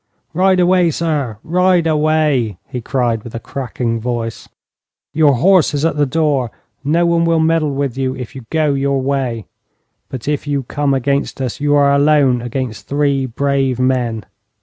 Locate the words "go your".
8.49-8.99